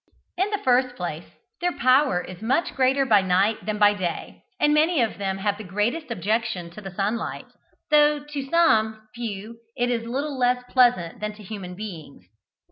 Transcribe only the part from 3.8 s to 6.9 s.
day, and many of them have the greatest objection to the